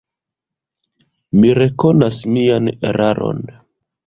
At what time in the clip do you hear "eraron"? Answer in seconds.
2.93-3.47